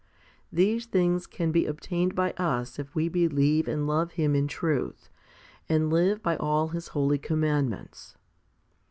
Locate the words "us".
2.31-2.79